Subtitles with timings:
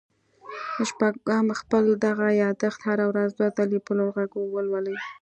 [0.89, 4.97] شپږم خپل دغه ياداښت هره ورځ دوه ځله په لوړ غږ ولولئ.